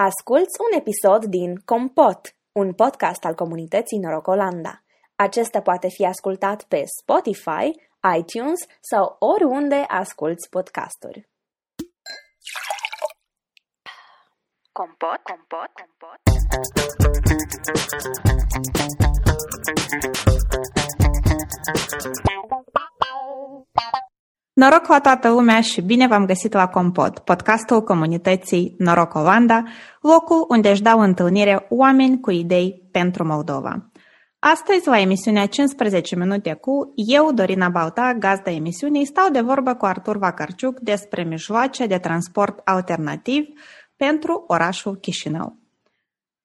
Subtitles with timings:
[0.00, 4.82] Asculți un episod din Compot, un podcast al comunității Norocolanda.
[5.14, 7.70] Acesta poate fi ascultat pe Spotify,
[8.18, 11.28] iTunes sau oriunde asculți podcasturi.
[14.72, 16.20] Compot, compot, compot.
[24.58, 29.62] Noroc la toată lumea și bine v-am găsit la Compot, podcastul comunității Noroc Olanda,
[30.00, 33.90] locul unde își dau întâlnire oameni cu idei pentru Moldova.
[34.38, 39.84] Astăzi, la emisiunea 15 minute cu eu, Dorina Balta, gazda emisiunii, stau de vorbă cu
[39.84, 43.44] Artur Vacarciuc despre mijloace de transport alternativ
[43.96, 45.56] pentru orașul Chișinău.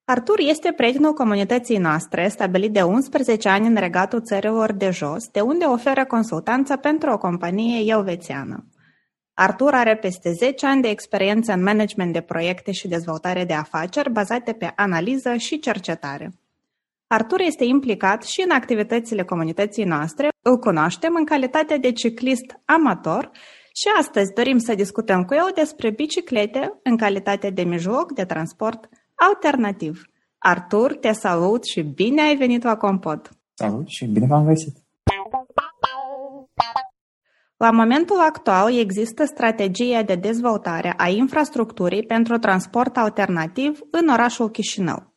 [0.06, 5.40] Artur este prietenul comunității noastre, stabilit de 11 ani în regatul țărilor de jos, de
[5.40, 8.66] unde oferă consultanță pentru o companie elvețiană.
[9.34, 14.12] Artur are peste 10 ani de experiență în management de proiecte și dezvoltare de afaceri
[14.12, 16.34] bazate pe analiză și cercetare.
[17.08, 23.32] Artur este implicat și în activitățile comunității noastre, îl cunoaștem în calitate de ciclist amator
[23.74, 28.90] și astăzi dorim să discutăm cu el despre biciclete în calitate de mijloc de transport
[29.16, 30.02] alternativ.
[30.38, 33.30] Artur, te salut și bine ai venit la Compot!
[33.54, 34.76] Salut și bine v-am găsit!
[37.58, 45.14] La momentul actual există strategia de dezvoltare a infrastructurii pentru transport alternativ în orașul Chișinău.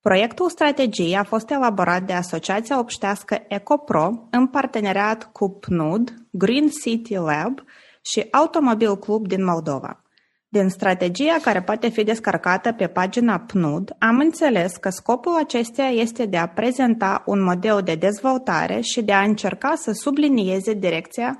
[0.00, 7.14] Proiectul strategiei a fost elaborat de Asociația Obștească EcoPro în parteneriat cu PNUD, Green City
[7.14, 7.60] Lab
[8.02, 10.02] și Automobil Club din Moldova.
[10.48, 16.26] Din strategia care poate fi descărcată pe pagina PNUD, am înțeles că scopul acesteia este
[16.26, 21.38] de a prezenta un model de dezvoltare și de a încerca să sublinieze direcția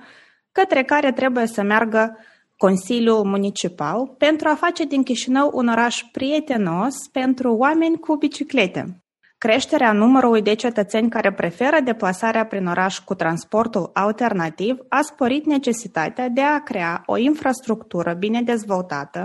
[0.53, 2.19] către care trebuie să meargă
[2.57, 9.06] Consiliul Municipal pentru a face din Chișinău un oraș prietenos pentru oameni cu biciclete.
[9.39, 16.29] Creșterea numărului de cetățeni care preferă deplasarea prin oraș cu transportul alternativ a sporit necesitatea
[16.29, 19.25] de a crea o infrastructură bine dezvoltată,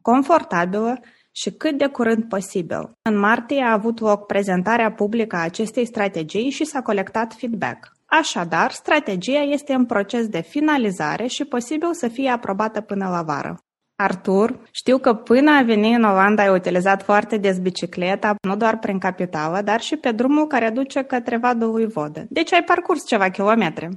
[0.00, 1.00] confortabilă
[1.32, 2.90] și cât de curând posibil.
[3.02, 7.92] În martie a avut loc prezentarea publică a acestei strategii și s-a colectat feedback.
[8.06, 13.56] Așadar, strategia este în proces de finalizare și posibil să fie aprobată până la vară.
[14.02, 18.78] Artur, știu că până a veni în Olanda ai utilizat foarte des bicicleta, nu doar
[18.78, 22.26] prin capitală, dar și pe drumul care duce către Vadul lui Vodă.
[22.28, 23.88] Deci ai parcurs ceva kilometri.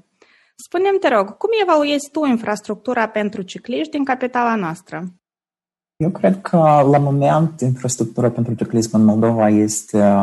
[0.56, 5.04] Spune-mi, te rog, cum evaluezi tu infrastructura pentru cicliști din capitala noastră?
[5.96, 6.58] Eu cred că
[6.92, 10.16] la moment infrastructura pentru ciclism în Moldova este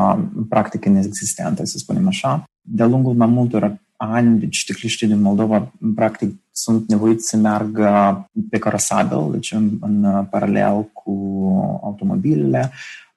[0.48, 2.44] practic inexistentă, să spunem așa.
[2.60, 8.58] De-a lungul mai multor ani, deci cicliștii din Moldova, practic, sunt nevoiți să meargă pe
[8.58, 11.12] carosabil, deci în, în paralel cu
[11.82, 12.72] automobilele,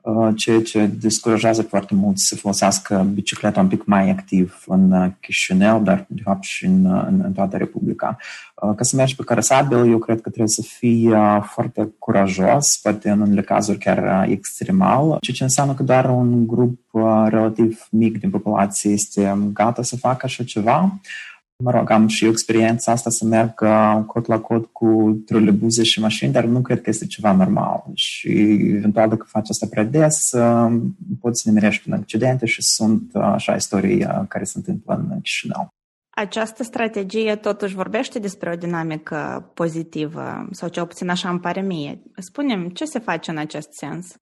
[0.05, 5.11] Uh, ceea ce descurajează foarte mult să folosească bicicleta un pic mai activ în uh,
[5.19, 8.17] Chișinău, dar de fapt și în, uh, în, în toată Republica.
[8.55, 13.21] Ca să mergi pe carosabil, eu cred că trebuie să fii foarte curajos, poate în
[13.21, 16.79] unele cazuri chiar extremal, ceea ce înseamnă că doar un grup
[17.27, 20.99] relativ mic din populație este gata să facă așa ceva.
[21.63, 23.53] Mă rog, am și eu experiența asta să merg
[24.05, 27.83] cot la cot cu trolebuze și mașini, dar nu cred că este ceva normal.
[27.93, 28.29] Și
[28.75, 30.29] eventual dacă faci asta prea des,
[31.19, 35.67] poți să ne merești prin accidente și sunt așa istorii care se întâmplă în Chișinău.
[36.09, 42.01] Această strategie totuși vorbește despre o dinamică pozitivă, sau cel puțin așa îmi pare mie.
[42.17, 44.15] Spunem, ce se face în acest sens?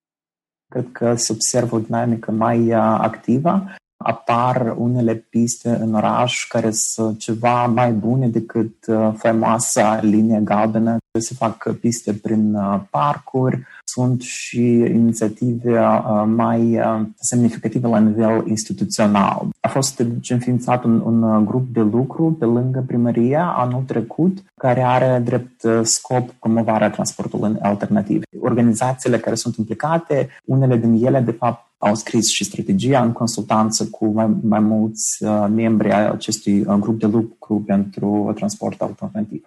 [0.72, 3.66] Cred că se observă o dinamică mai activă
[4.04, 10.98] apar unele piste în oraș care sunt ceva mai bune decât uh, faimoasa linie galbenă.
[11.20, 16.80] Se fac piste prin uh, parcuri, sunt și inițiative uh, mai
[17.16, 19.48] semnificative la nivel instituțional.
[19.60, 24.82] A fost deci, înființat un, un grup de lucru pe lângă primăria anul trecut, care
[24.82, 28.22] are drept scop promovarea transportului alternativ.
[28.44, 33.88] Organizațiile care sunt implicate, unele din ele, de fapt, au scris și strategia în consultanță
[33.88, 39.46] cu mai, mai mulți uh, membri ai acestui uh, grup de lucru pentru transport alternativ.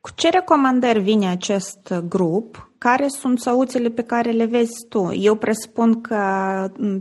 [0.00, 2.70] Cu ce recomandări vine acest grup?
[2.78, 5.12] Care sunt soluțiile pe care le vezi tu?
[5.12, 6.18] Eu presupun că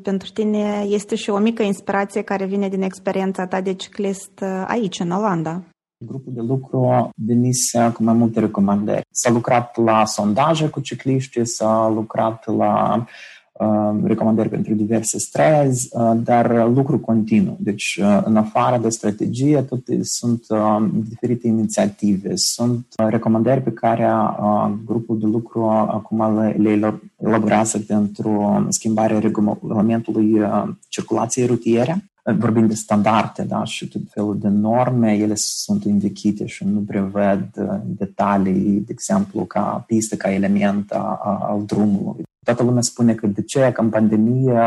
[0.01, 4.63] pentru tine este și o mică inspirație care vine din experiența ta de ciclist uh,
[4.67, 5.63] aici, în Olanda.
[6.06, 9.06] Grupul de lucru venise cu mai multe recomandări.
[9.12, 13.06] S-a lucrat la sondaje cu cicliști, s-a lucrat la
[13.62, 17.57] Uh, recomandări pentru diverse străzi, uh, dar lucru continuu.
[17.59, 20.45] Deci, uh, în afară de strategie, tot sunt
[21.09, 24.09] diferite inițiative, sunt recomandări pe care
[24.86, 30.42] grupul de lucru acum le, le colaborează pentru schimbarea regulamentului
[30.88, 36.65] circulației rutiere vorbim de standarde da, și tot felul de norme, ele sunt învechite și
[36.65, 37.50] nu prevăd
[37.85, 42.23] detalii, de exemplu, ca pistă, ca element al drumului.
[42.44, 44.59] Toată lumea spune că de ce, că în pandemie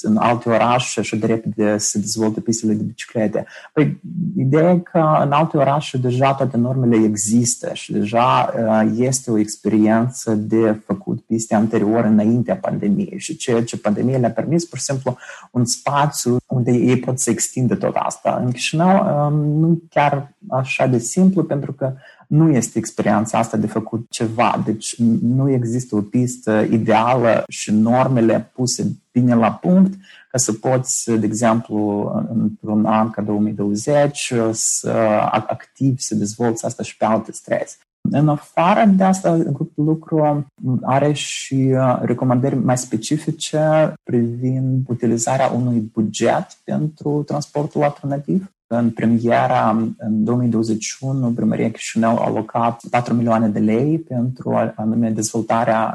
[0.00, 3.46] în alte orașe așa de repede se dezvoltă pistele de biciclete.
[3.72, 4.00] Păi,
[4.36, 8.54] ideea e că în alte orașe deja toate normele există și deja
[8.96, 14.64] este o experiență de făcut piste anterior înaintea pandemiei și ceea ce pandemia le-a permis,
[14.64, 15.16] pur și simplu,
[15.50, 18.40] un spațiu unde ei pot să extindă tot asta.
[18.44, 21.94] În Chișinău nu chiar așa de simplu, pentru că
[22.26, 24.62] nu este experiența asta de făcut ceva.
[24.64, 29.94] Deci nu există o pistă ideală și normele puse bine la punct
[30.30, 34.90] ca să poți, de exemplu, într-un an ca 2020, să
[35.30, 37.78] activ să dezvolți asta și pe alte străzi.
[38.10, 40.46] În afară de asta, grupul de lucru
[40.82, 48.52] are și recomandări mai specifice privind utilizarea unui buget pentru transportul alternativ.
[48.66, 55.94] În premiera, în 2021, Primăria Chișinău a alocat 4 milioane de lei pentru anume dezvoltarea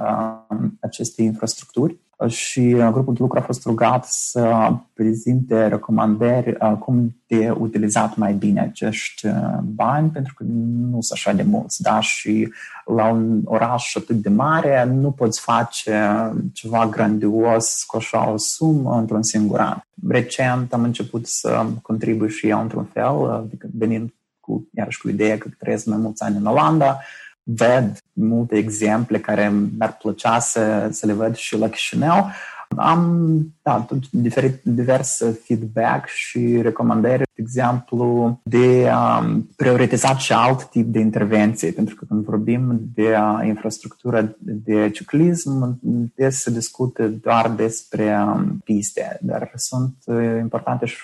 [0.80, 8.16] acestei infrastructuri și grupul de lucru a fost rugat să prezinte recomandări cum de utilizat
[8.16, 9.28] mai bine acești
[9.64, 10.44] bani, pentru că
[10.92, 12.00] nu sunt așa de mulți, da?
[12.00, 12.54] Și
[12.86, 18.98] la un oraș atât de mare nu poți face ceva grandios cu așa o sumă
[18.98, 19.78] într-un singur an.
[20.08, 25.38] Recent am început să contribui și eu într-un fel, adică venind cu, iarăși cu ideea
[25.38, 27.00] că trăiesc mai mulți ani în Olanda,
[27.48, 32.30] ved multe exemple care mi-ar plăcea să, să le văd și la Chișinău.
[32.76, 40.88] Am da, diferit, divers feedback și recomandări, de exemplu, de um, prioritizat și alt tip
[40.88, 45.80] de intervenție, pentru că când vorbim de uh, infrastructură de ciclism,
[46.16, 50.98] des se discută doar despre um, piste, dar sunt uh, importante și,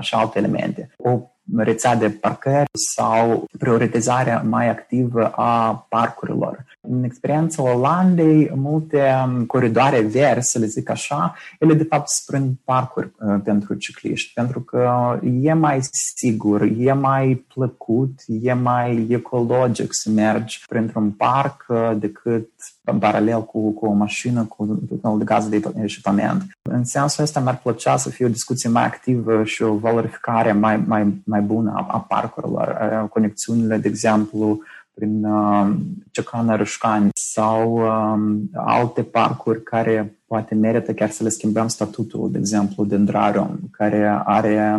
[0.00, 0.90] și alte elemente.
[0.96, 1.20] O
[1.56, 6.64] rețea de parcări sau prioritizarea mai activă a parcurilor.
[6.88, 12.54] În experiența Olandei, multe um, coridoare verzi, să le zic așa, ele de fapt sprând
[12.64, 19.92] parcuri uh, pentru cicliști, pentru că e mai sigur, e mai plăcut, e mai ecologic
[19.94, 22.48] să mergi printr-un parc uh, decât
[22.84, 26.42] în paralel cu, cu o mașină, cu un de gaz de echipament.
[26.62, 30.76] În sensul ăsta mi-ar plăcea să fie o discuție mai activă și o valorificare mai,
[30.76, 34.60] mai, mai bună a, a parcurilor, conexiunile, de exemplu,
[34.94, 35.76] prin uh,
[36.10, 42.38] Cecana Rășcani sau um, alte parcuri care poate merită chiar să le schimbăm statutul, de
[42.38, 44.78] exemplu, de Drarion, care are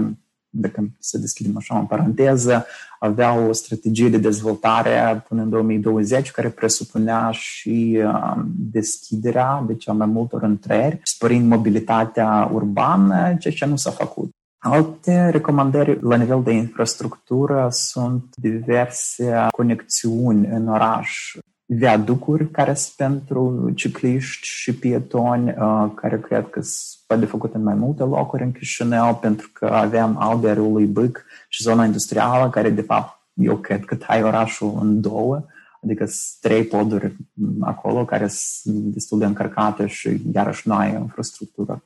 [0.57, 2.65] dacă să deschidem așa în paranteză,
[2.99, 9.91] avea o strategie de dezvoltare până în 2020 care presupunea și um, deschiderea de cea
[9.91, 14.34] mai multor întreri, sporind mobilitatea urbană, ceea ce nu s-a făcut.
[14.67, 21.35] Alte recomandări la nivel de infrastructură sunt diverse conexiuni în oraș
[21.65, 27.63] viaducuri care sunt pentru cicliști și pietoni, uh, care cred că sunt de făcut în
[27.63, 32.69] mai multe locuri în Chișinău, pentru că avem albia râului Bâc și zona industrială, care
[32.69, 35.45] de fapt eu cred că tai orașul în două,
[35.85, 37.15] adică sunt trei poduri
[37.59, 41.81] acolo care sunt destul de încărcate și iarăși nu ai infrastructură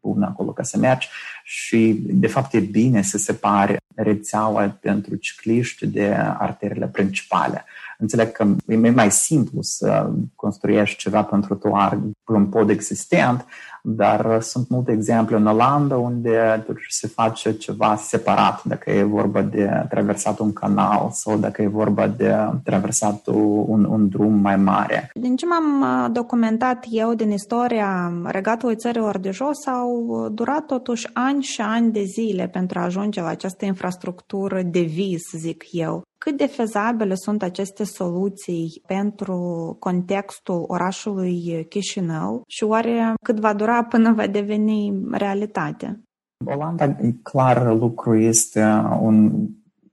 [0.00, 1.08] bună acolo ca să mergi
[1.44, 7.64] și de fapt e bine să separe rețeaua pentru cicliști de arterele principale.
[7.98, 13.44] Înțeleg că e mai simplu să construiești ceva pentru trotuar pe un pod existent,
[13.86, 19.86] dar sunt multe exemple în Olanda unde se face ceva separat, dacă e vorba de
[19.88, 23.26] traversat un canal sau dacă e vorba de traversat
[23.66, 25.10] un, un drum mai mare.
[25.14, 31.08] Din ce m-am uh, documentat eu din istoria regatului țărilor de jos, au durat totuși
[31.12, 36.02] ani și ani de zile pentru a ajunge la această infrastructură de vis, zic eu.
[36.24, 39.36] Cât de fezabile sunt aceste soluții pentru
[39.78, 46.00] contextul orașului Chișinău și oare cât va dura până va deveni realitate?
[46.44, 48.62] Olanda, e clar, lucru este
[49.00, 49.46] un,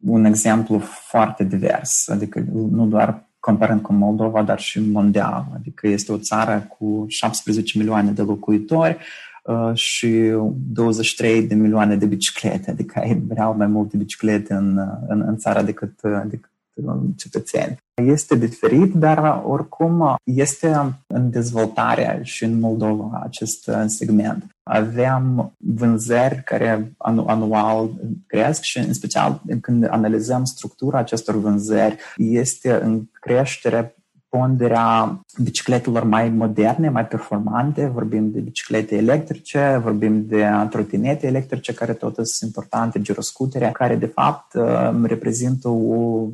[0.05, 5.45] un exemplu foarte divers, adică nu doar comparând cu Moldova, dar și mondial.
[5.55, 9.30] Adică este o țară cu 17 milioane de locuitori, Uh,
[9.73, 10.33] și
[10.71, 15.61] 23 de milioane de biciclete, adică ai real mai multe biciclete în, în, în țară
[15.61, 16.51] decât, uh, decât
[17.15, 17.77] cetățeni.
[17.93, 24.45] Este diferit, dar oricum este în dezvoltare și în Moldova acest uh, segment.
[24.63, 27.91] Aveam vânzări care anual
[28.27, 33.95] cresc și în special când analizăm structura acestor vânzări, este în creștere
[34.31, 41.93] ponderea bicicletelor mai moderne, mai performante, vorbim de biciclete electrice, vorbim de trotinete electrice care
[41.93, 44.53] tot sunt importante, giroscutere, care de fapt
[45.03, 46.27] reprezintă o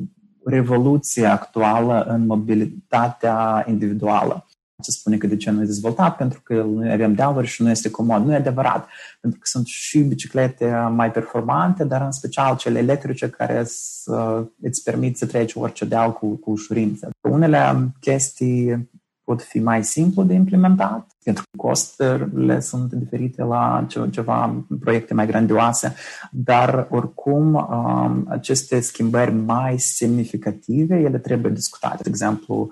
[0.44, 4.47] revoluție actuală în mobilitatea individuală
[4.82, 7.70] se spune că de ce nu e dezvoltat, pentru că noi avem dealuri și nu
[7.70, 8.24] este comod.
[8.24, 8.88] Nu e adevărat,
[9.20, 14.82] pentru că sunt și biciclete mai performante, dar în special cele electrice care să, îți
[14.82, 17.10] permit să treci orice deal cu, cu ușurință.
[17.28, 18.88] Unele chestii
[19.24, 25.26] pot fi mai simplu de implementat, pentru că costurile sunt diferite la ceva proiecte mai
[25.26, 25.94] grandioase,
[26.30, 32.02] dar oricum um, aceste schimbări mai semnificative, ele trebuie discutate.
[32.02, 32.68] De exemplu, uh,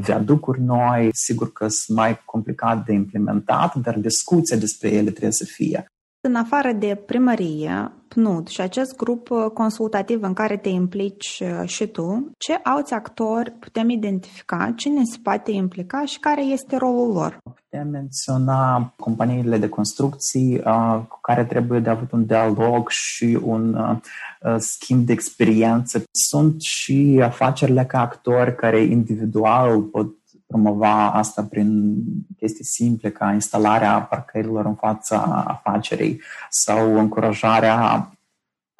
[0.00, 5.44] viaducuri noi, sigur că sunt mai complicat de implementat, dar discuția despre ele trebuie să
[5.44, 5.86] fie.
[6.20, 11.68] În afară de primărie, PNUD și acest grup uh, consultativ în care te implici uh,
[11.68, 17.12] și tu, ce alți actori putem identifica, cine se poate implica și care este rolul
[17.12, 17.38] lor?
[17.42, 23.74] Putem menționa companiile de construcții uh, cu care trebuie de avut un dialog și un
[23.74, 23.96] uh,
[24.42, 26.02] uh schimb de experiență.
[26.10, 30.17] Sunt și afacerile ca actori care individual pot
[30.48, 31.96] promova asta prin
[32.36, 38.12] chestii simple ca instalarea parcărilor în fața afacerii sau încurajarea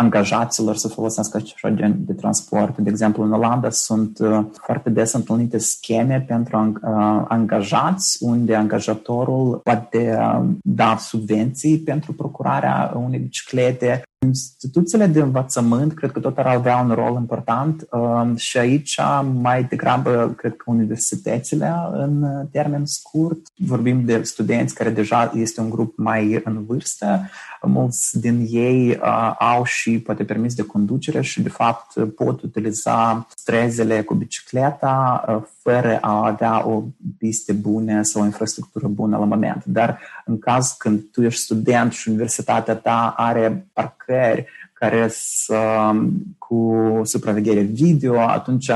[0.00, 2.78] angajaților să folosească așa gen de transport.
[2.78, 9.60] De exemplu, în Olanda sunt uh, foarte des întâlnite scheme pentru uh, angajați, unde angajatorul
[9.62, 14.02] poate uh, da subvenții pentru procurarea unei biciclete.
[14.26, 17.88] Instituțiile de învățământ cred că tot ar avea un rol important
[18.36, 19.00] și aici
[19.40, 23.38] mai degrabă cred că universitățile în termen scurt.
[23.56, 27.28] Vorbim de studenți care deja este un grup mai în vârstă,
[27.62, 33.26] mulți din ei uh, au și poate permis de conducere și de fapt pot utiliza
[33.36, 36.82] strezele cu bicicleta uh, fără a avea o
[37.18, 39.64] piste bune sau o infrastructură bună la moment.
[39.64, 43.66] Dar în caz când tu ești student și universitatea ta are
[44.08, 45.90] parcări care să,
[46.38, 48.70] cu supraveghere video, atunci,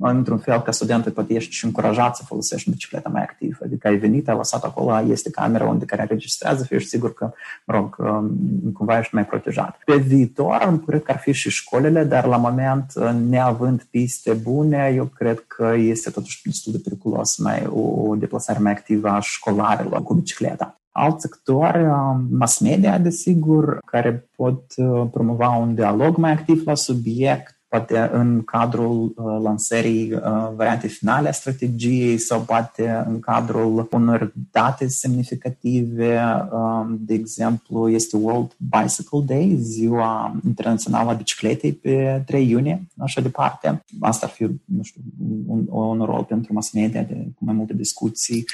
[0.00, 3.58] într-un fel, ca student, poate ești și încurajat să folosești bicicleta mai activ.
[3.64, 7.30] Adică ai venit, ai lăsat acolo, este camera unde care înregistrează, fi ești sigur că,
[7.64, 8.38] mă rog, um,
[8.72, 9.78] cumva ești mai protejat.
[9.84, 12.92] Pe viitor, cred că ar fi și școlile, dar la moment,
[13.28, 18.72] neavând piste bune, eu cred că este totuși destul de periculos mai o deplasare mai
[18.72, 21.84] activă a școlarilor cu bicicleta alți actori,
[22.30, 28.42] mass media, desigur, care pot uh, promova un dialog mai activ la subiect, poate în
[28.44, 30.20] cadrul uh, lansării uh,
[30.56, 36.20] variantei finale a strategiei sau poate în cadrul unor date semnificative.
[36.52, 43.20] Uh, de exemplu, este World Bicycle Day, ziua internațională a bicicletei pe 3 iunie, așa
[43.20, 43.84] departe.
[44.00, 45.00] Asta ar fi, nu știu,
[45.46, 48.44] un, un rol pentru mass media de, cu mai multe discuții.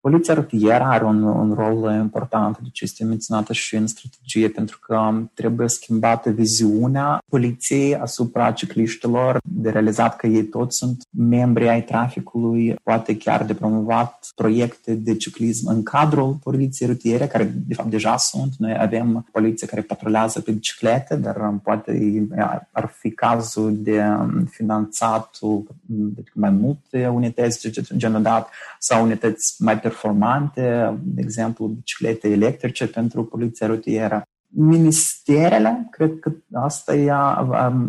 [0.00, 5.12] Poliția rutieră are un, un rol important, deci este menționată și în strategie, pentru că
[5.34, 12.74] trebuie schimbată viziunea poliției asupra cicliștilor, de realizat că ei toți sunt membri ai traficului,
[12.82, 18.16] poate chiar de promovat proiecte de ciclism în cadrul poliției rutiere, care de fapt deja
[18.16, 18.54] sunt.
[18.58, 22.26] Noi avem poliție care patrulează pe biciclete, dar poate
[22.72, 24.02] ar fi cazul de
[24.50, 25.38] finanțat
[26.34, 29.96] mai multe unități de genul dat sau unități mai performante,
[31.02, 34.22] de exemplu, biciclete electrice pentru poliția rutieră.
[34.50, 37.12] Ministerele, cred că asta e,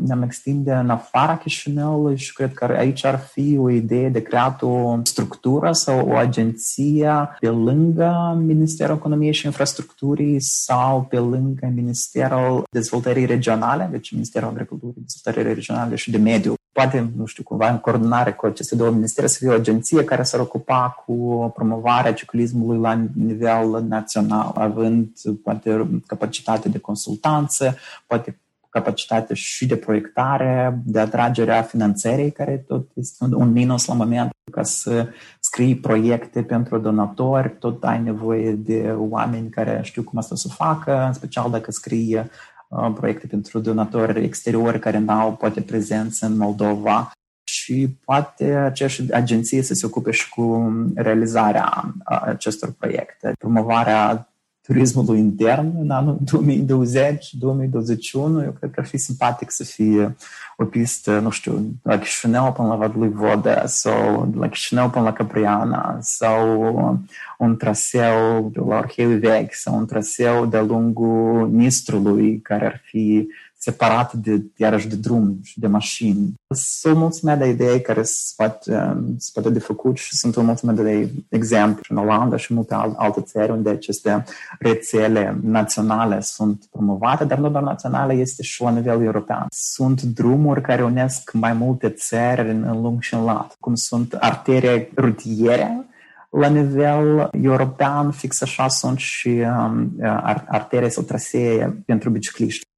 [0.05, 4.61] ne-am extinde în afara Chișinăului și cred că aici ar fi o idee de creat
[4.61, 12.63] o structură sau o agenție pe lângă Ministerul Economiei și Infrastructurii sau pe lângă Ministerul
[12.71, 17.77] Dezvoltării Regionale, deci Ministerul Agriculturii, Dezvoltării Regionale și de Mediu poate, nu știu, cumva în
[17.77, 22.79] coordonare cu aceste două ministere să fie o agenție care s-ar ocupa cu promovarea ciclismului
[22.79, 25.09] la nivel național, având
[25.43, 27.75] poate capacitate de consultanță,
[28.07, 33.93] poate capacitate și de proiectare, de atragere a finanțării, care tot este un minus la
[33.93, 35.07] moment, ca să
[35.39, 41.03] scrii proiecte pentru donatori, tot ai nevoie de oameni care știu cum asta să facă,
[41.07, 42.25] în special dacă scrii Uh,
[42.93, 47.11] proiecte pentru donatori exteriori care n-au poate prezență în Moldova
[47.43, 55.73] și poate aceeași agenție să se ocupe și cu realizarea acestor proiecte, promovarea turismului intern
[55.79, 56.33] în anul 2020-2021,
[58.13, 60.15] eu cred că ar fi simpatic să fie
[60.61, 65.03] o pistă, nu știu, la Chișinău până la Vadului Voda sau de la Chișinău până
[65.05, 66.61] la Capriana sau
[67.37, 73.27] un traseu la Orheiul Vechi sau un traseu de-a lungul Nistrului care ar fi
[73.61, 76.33] separat de, iarăși, de drum și de mașini.
[76.49, 80.41] Sunt o mulțime de idei care se poate, se poate de făcut și sunt o
[80.41, 84.23] mulțime de exemple în Olanda și multe alte țări unde aceste
[84.59, 89.45] rețele naționale sunt promovate, dar nu doar naționale, este și la nivel european.
[89.49, 94.89] Sunt drumuri care unesc mai multe țări în lung și în lat, cum sunt arterii
[94.95, 95.83] rutiere,
[96.29, 99.91] la nivel european, fix așa sunt și um,
[100.47, 102.68] artere sau trasee pentru bicicliști.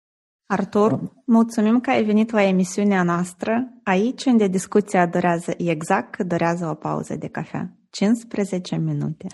[0.58, 6.68] Artur, mulțumim că ai venit la emisiunea noastră, aici unde discuția durează exact cât durează
[6.68, 7.70] o pauză de cafea.
[7.90, 9.28] 15 minute.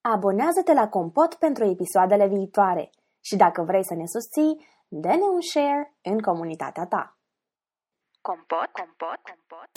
[0.00, 5.94] Abonează-te la Compot pentru episoadele viitoare și dacă vrei să ne susții, dă-ne un share
[6.02, 7.18] în comunitatea ta.
[8.20, 9.68] Compot, compot, compot.